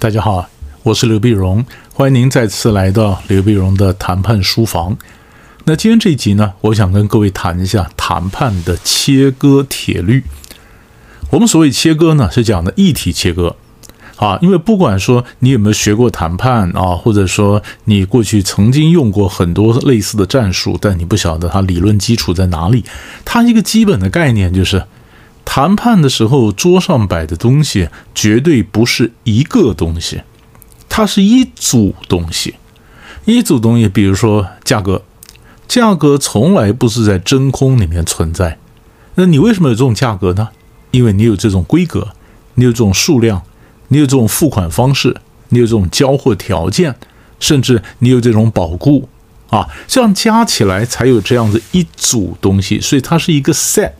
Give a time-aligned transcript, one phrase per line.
[0.00, 0.48] 大家好，
[0.82, 1.62] 我是刘碧荣，
[1.92, 4.96] 欢迎您再次来到刘碧荣的谈判书房。
[5.64, 10.24] 那今天这一集呢，我想跟各位谈一下谈判的切割铁律。
[11.28, 13.54] 我们所谓切割呢，是讲的议题切割
[14.16, 22.82] 啊，因为不管说你有没有学过谈判啊，或者说你过去曾经用过很多类似的战术，但你不晓得它理论基础在哪里，
[23.26, 24.82] 它一个基本的概念就是。
[25.52, 30.22] 谈判的时候，桌上摆的东西绝对不是一个东西，
[30.88, 32.54] 它是一组东西。
[33.24, 35.02] 一组东西，比如说价格，
[35.66, 38.58] 价格从来不是在真空里面存在。
[39.16, 40.50] 那你为什么有这种价格呢？
[40.92, 42.10] 因为你有这种规格，
[42.54, 43.42] 你有这种数量，
[43.88, 45.16] 你有这种付款方式，
[45.48, 46.94] 你有这种交货条件，
[47.40, 49.08] 甚至你有这种保固
[49.48, 52.80] 啊，这样加起来才有这样子一组东西。
[52.80, 53.90] 所以它是一个 set。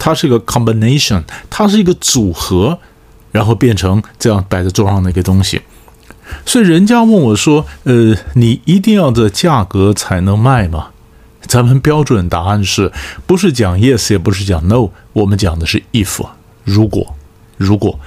[0.00, 2.76] 它是一个 combination，它是一个组合，
[3.30, 5.60] 然后变成这样摆在桌上的一个东西。
[6.46, 10.88] 所以人家问我说：“呃，你一定要这价格才能卖吗？”
[11.46, 12.92] 咱们标准答案是
[13.26, 16.26] 不是讲 yes，也不是讲 no，我们讲的是 if，
[16.64, 17.14] 如果，
[17.56, 17.98] 如果。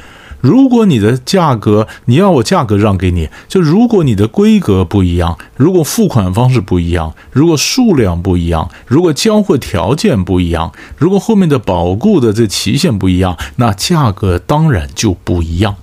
[0.43, 15.77] 如果你的价格，你要我价格让给你，就如果你的规格不一样，如果付款方式不一样，如果数量不一样，如果交货条件不一样，如果后面的保固的这期限不一样，那价格当然就不一样。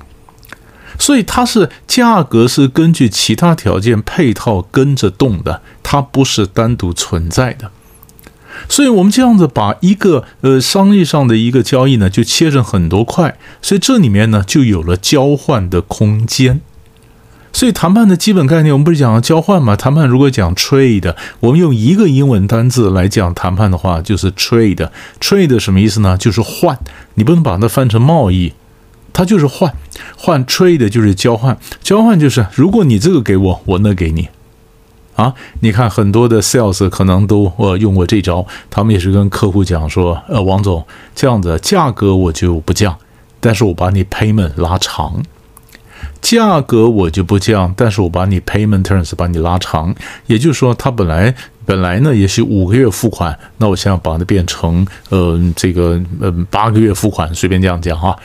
[0.98, 7.70] 所以它是价格是根据其他条件配套跟着动的，它不是单独存在的。
[8.68, 16.60] 所以，我们这样子把一个呃商业上的一个交易呢，就切成很多块，所以这里面呢就有了交换的空间。
[17.52, 19.74] 所以，谈判的基本概念，我们不是讲交换吗？
[19.74, 24.88] 谈判如果讲 trade，我们用一个英文单字来讲谈判的话，就是 trade。
[25.20, 26.16] trade 什么意思呢？
[26.16, 26.78] 就是换。
[27.14, 28.52] 你不能把它翻成贸易，
[29.12, 29.74] 它就是换。
[30.16, 34.28] 换 trade 就是交换，交换就是如果你这个给我，我那给你。
[35.16, 40.82] 啊，你看很多的 sales 可能都呃用过这招，他们也是跟客户讲说，呃，王总
[41.14, 42.96] 这样子价格我就不降，
[43.38, 45.22] 但是我把你 payment 拉长，
[46.22, 49.94] 价格我就不降，但是我把你 payment terms 把你拉长，
[50.26, 51.34] 也就是说，他本来
[51.66, 58.16] 本来呢也是五个月付款，那我现在把它变成呃这个呃八个月付款，随便这样讲哈。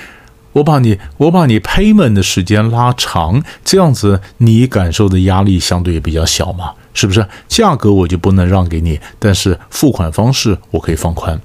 [0.55, 7.27] 我把你，我把你 payment 的时间拉长，这样子你感受的压力相对也比较小嘛，是不是？
[7.49, 11.41] 价格我就不能让给你，但是付款方式我可以放宽。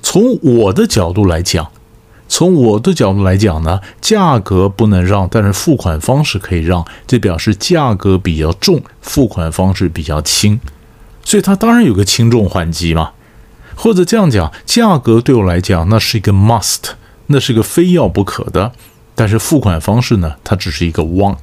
[0.00, 1.72] 从我的角度来讲，
[2.28, 10.60] 从我的角度来讲呢，价格不能让，但是付款方式可以让，这表示价格比较重，付款方式比较轻，
[11.24, 13.10] 所以它当然有个轻重缓急嘛。
[13.74, 16.92] 或者这样讲，价格对我来讲那是一个 must。
[17.28, 18.72] 那是个非要不可的，
[19.14, 20.34] 但是付款方式呢？
[20.42, 21.36] 它只是一个 want，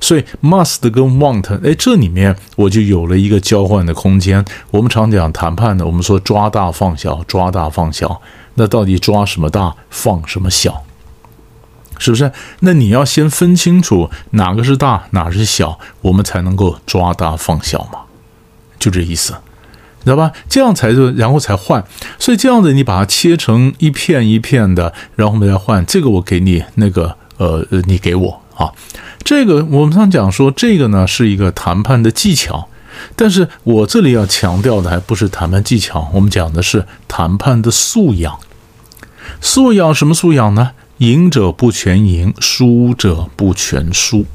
[0.00, 4.44] 所以 must 跟 want，哎，这里面我就有了一个交换的空间。
[4.70, 8.20] 我们常讲谈判的，我们说抓大放小，抓大放小。
[8.54, 10.84] 那到底抓什么大，放什么小？
[11.98, 12.32] 是不是？
[12.60, 18.00] 那你要先分清楚哪个是大，哪是小，我们才能够抓大放小嘛？
[18.78, 19.34] 就这意思。
[20.04, 20.32] 知道吧？
[20.48, 21.84] 这样才就，然后才换。
[22.18, 25.84] 所以这样子，你把它切成一片一片的，然后我们再换。
[25.86, 28.72] 这个我给你，那个呃呃，你给我啊。
[29.22, 32.68] 这个我们常讲说，这个呢是一个谈判的技巧。
[33.16, 38.38] 但是我这里要强调的还不是谈判技巧，我们讲的是谈判的素养。
[39.40, 40.72] 素养什么素养呢？
[40.98, 44.26] 赢者不全赢，输者不全输。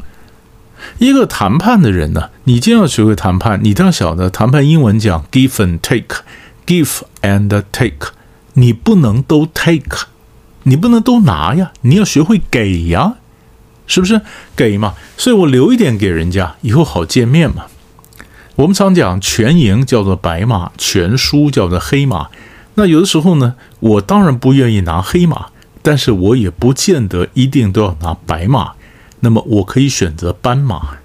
[0.97, 8.09] 一个谈判的人呢，你既要学会谈判，你都要晓得谈判英文讲 give and take，give and take，
[8.53, 10.07] 你不能都 take，
[10.63, 13.15] 你不能都拿呀，你要学会给呀，
[13.87, 14.21] 是不是
[14.55, 14.95] 给嘛？
[15.17, 17.65] 所以我留一点给人家，以后好见面嘛。
[18.55, 22.29] 我们常讲全赢叫做白马，全输叫做黑马。
[22.75, 25.47] 那有的时候呢，我当然不愿意拿黑马，
[25.81, 28.71] 但是我也不见得一定都要拿白马。
[29.25, 30.99] 那么我可以选择斑马，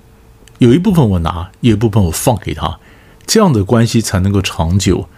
[0.59, 2.79] 有一部分我拿，有一部分我放给他，
[3.27, 5.09] 这样的关系才能够长久，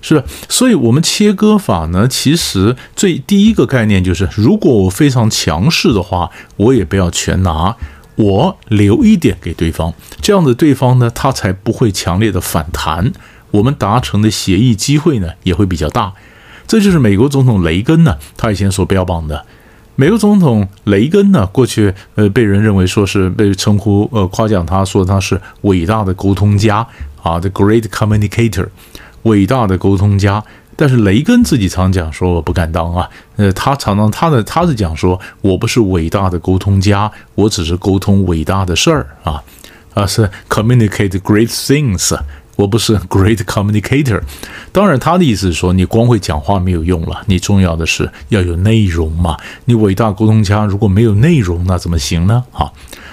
[0.00, 0.24] 是吧？
[0.48, 7.76] 所以，我们切割法呢，其实最第一个概念就是，如果我非常强势的话，我也不要全拿，
[8.14, 9.92] 我留一点给对方，
[10.22, 13.12] 这样的对方呢，他才不会强烈的反弹，
[13.50, 16.14] 我们达成的协议机会呢也会比较大。
[16.66, 19.44] 这就是美国总统雷根呢，他以前所标榜的。
[19.98, 26.86] 美国总统雷根呢，过去呃被人认为说是被称呼呃夸奖他说他是伟大的沟通家
[27.22, 28.68] 啊，the great communicator，
[29.22, 30.44] 伟大的沟通家。
[30.78, 39.42] 但是雷根自己常讲说我不敢当啊，呃，他常常他的他是讲说我不是伟大的沟通家，我只是沟通伟大的事儿啊，
[39.94, 42.14] 啊是 communicate great things，
[42.56, 44.20] 我不是 great communicator。
[44.72, 49.36] 当然他的意思是说你光会讲话没有用了，你重要的是要有内容嘛。
[49.66, 52.44] 你伟大沟通家如果没有内容，那怎么行呢？
[52.52, 52.72] 啊，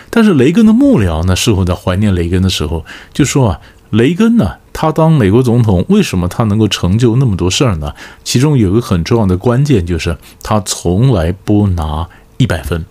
[0.09, 3.59] 但是雷根的幕僚呢，事后在怀念雷根的时候就说啊，
[3.91, 4.55] 雷根呢。
[4.75, 7.93] 他当美国总统，为什么他能够成就那么多事儿呢？
[8.23, 12.83] 其中有一个很重要的关键，就是他从来不拿一百分，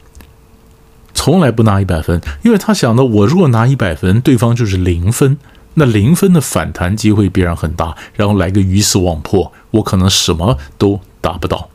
[1.12, 5.36] 从来不拿一百分，因为他想到，我如果拿一百分，对方就是零分，
[5.74, 11.68] 那零分的反弹机会必然很大，然后来个鱼死网破，我可能什么都达不到。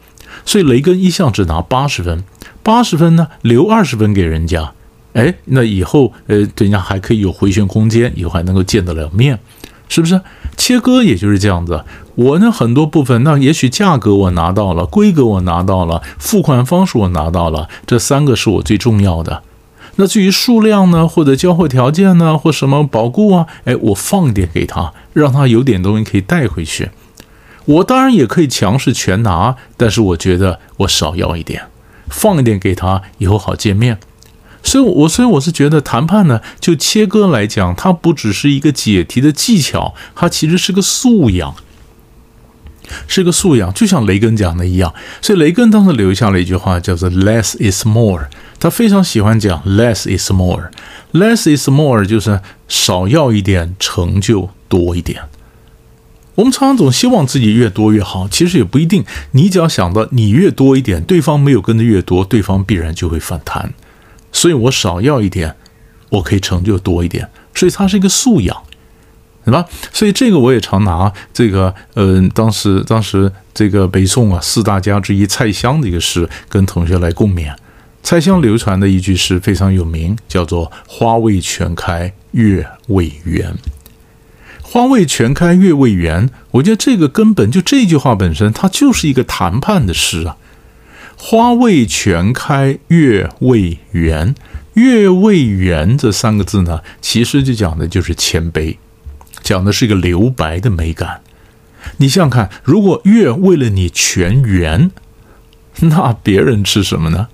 [0.46, 2.24] 所以雷根一向只拿八十分，
[2.62, 4.72] 八十分呢，留二十分给人家，
[5.14, 9.40] 哎，那以后呃，人家还可以有回旋空间，以后还能够见得了面。
[9.90, 10.20] 是不是
[10.58, 11.84] 切割也就是这样子？
[12.16, 19.44] 我呢很多部分，那也许价格我拿到了，规格我拿到了，付款方式我拿到了，这三个是我最重要的。
[19.98, 26.90] 那至于数量呢，或者交货条件呢，或什么保固啊，哎，我放一点给他，让他有点东西可以带回去。
[27.66, 31.64] 我当然也可以强势全拿，但是我觉得我少要一点，
[32.10, 33.98] 放一点给他，以后好见面。
[34.64, 41.56] 所以，我所以我是觉得谈判呢，就切割来讲，它不只是一个解题的技巧，它其实是个素养，
[43.08, 44.94] 是个素养，就像雷根讲的一样。
[45.22, 48.28] 所以，雷根当时留下了一句话，叫做 “less is more”。
[48.60, 55.22] 他非常喜欢讲 “less is more”，“less is more” 就是少要一点，成就多一点。
[56.36, 59.04] 我们常常总希望自己越多越好，其实也不一定。
[59.32, 63.74] 你只要想到你越多一点，对方没有跟的越多，对方必然就会反弹。
[64.32, 65.56] 所以我少要一点，
[66.10, 68.56] 我可以成就多一点，所以它是一个素养，
[69.46, 69.66] 对吧？
[69.92, 77.52] 所以这个我也常拿这个，嗯，当时当时这个北宋啊四大家之一蔡襄的一个诗跟同学来共勉。
[78.10, 83.54] 蔡襄流传的一句诗非常有名，叫做“花未全开月未圆”。
[84.64, 90.38] 花未全开月未圆，我觉得这个根本就这句话本身，它就是一个谈判的诗啊。
[91.18, 94.34] 花未全开月未圆，
[94.76, 98.78] 月未圆这三个字呢，其实就讲的就是谦卑，
[99.44, 101.20] 讲的是一个留白的美感。
[101.98, 104.92] 你想想看，如果月为了你全圆，
[105.82, 107.28] 那别人吃什么呢？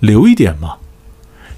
[0.00, 0.74] 留一点嘛。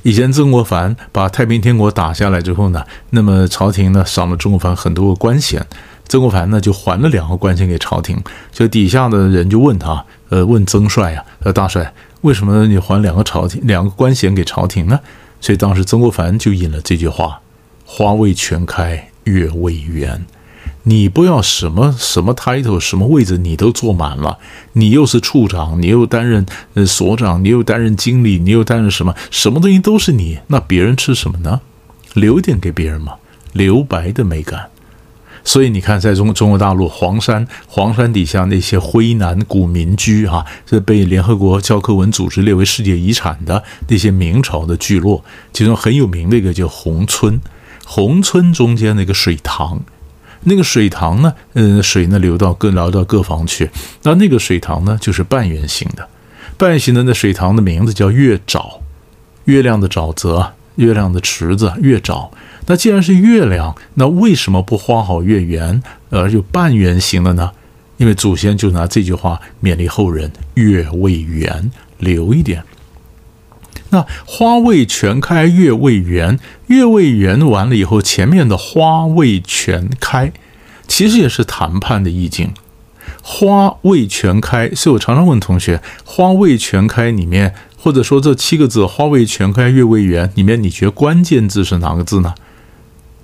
[0.03, 5.65] 以前曾国藩把太平天国打下来之后呢，那么朝廷呢赏了曾国藩很多个官衔。
[6.09, 15.01] 曾国藩呢，就还了两个官衔给朝廷，就底下的人就问他，呃，问曾帅啊，呃，大帅，为什么你还两个朝廷两个官衔给朝廷呢？
[15.41, 17.41] 所以当时曾国藩就引了这句话
[17.87, 20.27] ：“花未全开月未圆。”
[20.85, 24.39] 你不要什么什么 title 什么位置你都坐满了，
[24.73, 26.45] 你又是处长，你又担任
[26.75, 31.61] 呃所长，你又担任经理，你又担任什么什么东西都是你，那别人吃什么呢？
[32.15, 33.15] 留点给别人嘛，
[33.53, 34.71] 留白的美感。
[35.45, 47.41] 所以你看，在中中国大陆黄山，黄山底下那些徽南古民居啊，这被联合国教科文组织列为世界遗产的那些明朝的聚落，其中很有名的一个叫宏村。
[47.85, 49.81] 宏村中间那个水塘，
[50.45, 53.71] 那个水塘呢，嗯，水呢流到各流到各房去。
[54.03, 56.09] 那那个水塘呢，就是半圆形的，
[56.57, 58.81] 半圆形的那水塘的名字叫月沼，
[59.45, 62.29] 月亮的沼泽，月亮的池子，月沼。
[62.67, 67.51] 那既然是月亮，那为什么不画好月圆，而又半圆形的呢？
[67.99, 72.63] 因为祖先就拿这句话勉励后人：月未圆，留一点。
[73.93, 80.33] 那花未全开，月未圆，月未圆完了以后，前面的花未全开，
[80.89, 82.53] 其实也是谈判的意境。
[83.23, 92.35] 花未全开，所以我常常问同学：花未全开里面，或者说这七个字“花未全开，月未圆”里面，你觉得关键字是哪个字呢？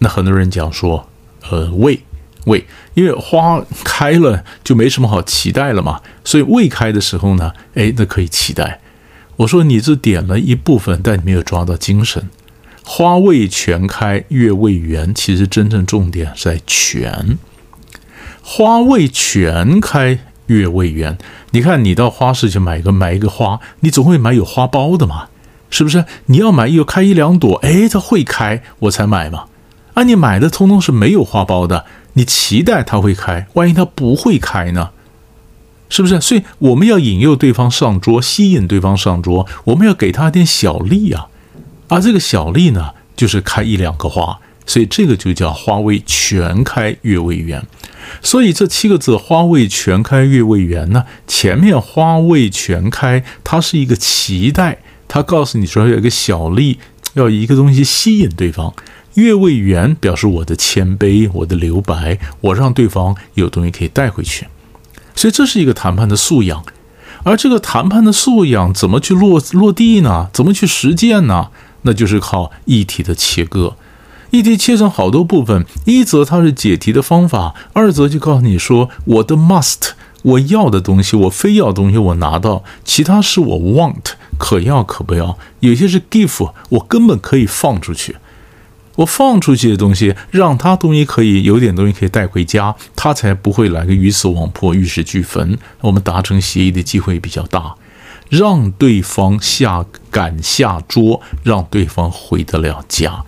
[0.00, 1.08] 那很多人讲说，
[1.50, 2.00] 呃，未
[2.44, 8.80] 未，因为花开了就没什么好期待了嘛，所以未开的时候呢，哎，那可以期待。
[9.38, 12.28] 我说你只点了一部分，但你没有抓到精神。
[12.84, 17.38] 花未全开，月未圆，其实真正重点在全。
[18.42, 21.16] 花未全开，月未圆。
[21.50, 25.28] 你看，你到花市去买个买一个花，你总会买有花苞的嘛，
[25.70, 26.04] 是不是？
[26.26, 29.44] 你要买有开一两朵，哎，它会开，我才买嘛。
[29.94, 34.90] 啊，你买的通通是没有花苞的，你期待它会开，万一它不会开呢？
[35.88, 36.20] 是不是？
[36.20, 41.28] 所以我们要引诱对方上桌，吸引对方上桌，我们要给他点小利啊！
[41.88, 47.66] 啊，这个小利呢，就是开一两个花，所以这个就叫花未全开月未圆。
[48.22, 56.78] 所以这七个字“花未全开月未圆”呢，前面“花未全开”它是一个期待，它告诉你说有一个小利，
[57.14, 58.72] 要一个东西吸引对方。
[59.14, 64.46] 月未圆表示我的谦卑，我的留白，我让对方有东西可以带回去。
[65.18, 66.64] 所以这是一个谈判的素养。
[67.24, 70.28] 而这个谈判的素养怎么去落落地呢？
[70.32, 71.48] 怎么去实践呢？
[71.82, 73.74] 那就是靠议题的切割。
[74.30, 79.90] 议题切成好多部分，一则它是解题的方法，二则就告诉你说我的 must，
[80.22, 88.16] 我要的东西，我非要的东西我拿到，其他是我 want，可要可不要，有些是 give，我根本可以放出去。
[88.98, 95.56] 我放出去的东西，让他东西可以有点东西可以带回家，他才不会来个鱼死网破、玉石俱焚。
[95.82, 97.76] 我们达成协议的机会比较大，
[98.28, 103.24] 让对方下敢下桌，让对方回得了家，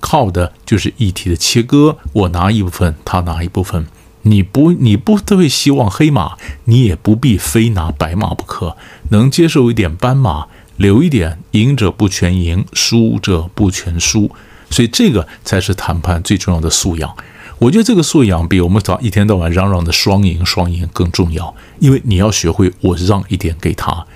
[0.00, 1.96] 靠的就是议题的切割。
[2.12, 3.86] 我拿一部分，他拿一部分。
[4.22, 8.76] 你不，你不特别希望黑马，你也不必非拿白马不可，
[9.08, 14.30] 能接受一点斑马，留一点，赢者不全赢，输者不全输。
[14.70, 17.14] 所以这个才是谈判最重要的素养。
[17.58, 24.06] 我觉得这个素养比我们早一天到晚嚷嚷的双赢双赢更重要，因为你要学会我让一点给他。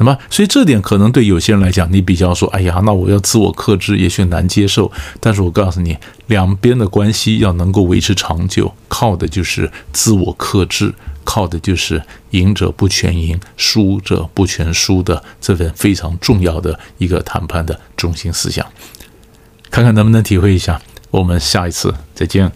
[0.00, 4.92] 那么，所以这点可能对有些人来讲，你比较说，哎呀，那我要自我克制，也许难接受。
[5.18, 5.96] 但是我告诉你，
[6.28, 10.94] 两边的关系要能够维持长久，靠的就是自我克制，
[11.24, 18.64] 靠的就是赢者不全赢，输者不全输的这份非常重要的一个谈判的中心思想。
[19.70, 22.50] 看看能不能体会一下，我们下一次再见。